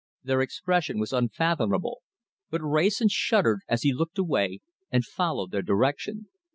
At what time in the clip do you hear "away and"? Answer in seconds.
4.17-5.05